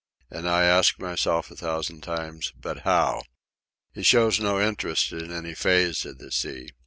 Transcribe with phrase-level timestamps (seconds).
[0.31, 3.21] And I ask myself a thousand times, "But how?"
[3.93, 6.71] He shows no interest in any phase of the sea.